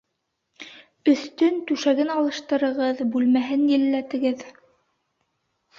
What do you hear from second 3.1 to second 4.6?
бүлмәһен елләтегеҙ.